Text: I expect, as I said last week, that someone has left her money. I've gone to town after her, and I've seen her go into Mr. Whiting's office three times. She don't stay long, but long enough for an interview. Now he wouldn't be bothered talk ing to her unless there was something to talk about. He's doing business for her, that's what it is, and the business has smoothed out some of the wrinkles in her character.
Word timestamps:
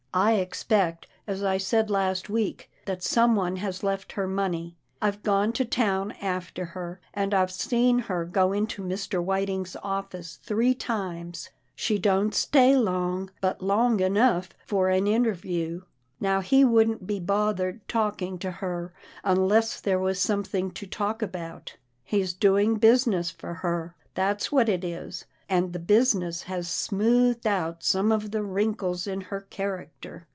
I 0.13 0.33
expect, 0.33 1.07
as 1.25 1.41
I 1.41 1.57
said 1.57 1.89
last 1.89 2.29
week, 2.29 2.69
that 2.85 3.01
someone 3.01 3.55
has 3.55 3.81
left 3.81 4.11
her 4.11 4.27
money. 4.27 4.75
I've 5.01 5.23
gone 5.23 5.53
to 5.53 5.63
town 5.63 6.11
after 6.21 6.65
her, 6.65 6.99
and 7.13 7.33
I've 7.33 7.49
seen 7.49 7.97
her 7.99 8.25
go 8.25 8.51
into 8.51 8.83
Mr. 8.83 9.23
Whiting's 9.23 9.77
office 9.81 10.37
three 10.43 10.73
times. 10.75 11.49
She 11.75 11.97
don't 11.97 12.35
stay 12.35 12.75
long, 12.75 13.29
but 13.39 13.61
long 13.61 14.01
enough 14.01 14.49
for 14.67 14.89
an 14.89 15.07
interview. 15.07 15.83
Now 16.19 16.41
he 16.41 16.65
wouldn't 16.65 17.07
be 17.07 17.21
bothered 17.21 17.87
talk 17.87 18.21
ing 18.21 18.37
to 18.39 18.51
her 18.51 18.93
unless 19.23 19.79
there 19.79 19.97
was 19.99 20.19
something 20.19 20.71
to 20.71 20.85
talk 20.85 21.21
about. 21.21 21.77
He's 22.03 22.33
doing 22.33 22.75
business 22.79 23.31
for 23.31 23.53
her, 23.53 23.95
that's 24.13 24.51
what 24.51 24.67
it 24.67 24.83
is, 24.83 25.23
and 25.49 25.73
the 25.73 25.79
business 25.79 26.43
has 26.43 26.65
smoothed 26.69 27.45
out 27.45 27.83
some 27.83 28.09
of 28.09 28.31
the 28.31 28.41
wrinkles 28.41 29.05
in 29.05 29.19
her 29.19 29.41
character. 29.49 30.25